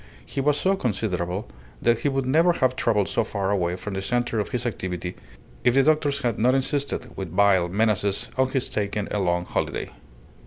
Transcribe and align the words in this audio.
He 0.25 0.41
was 0.41 0.59
so 0.59 0.75
considerable 0.75 1.47
that 1.79 1.99
he 1.99 2.09
would 2.09 2.25
never 2.25 2.53
have 2.53 2.75
travelled 2.75 3.07
so 3.07 3.23
far 3.23 3.51
away 3.51 3.75
from 3.75 3.93
the 3.93 4.01
centre 4.01 4.39
of 4.39 4.49
his 4.49 4.65
activity 4.65 5.15
if 5.63 5.75
the 5.75 5.83
doctors 5.83 6.21
had 6.21 6.39
not 6.39 6.55
insisted, 6.55 7.15
with 7.15 7.29
veiled 7.31 7.71
menaces, 7.71 8.31
on 8.35 8.47
his 8.49 8.67
taking 8.67 9.07
a 9.13 9.19
long 9.19 9.45
holiday. 9.45 9.91